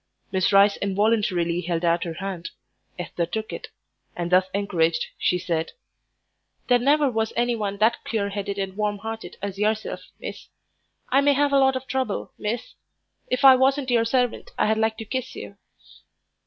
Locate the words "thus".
4.31-4.45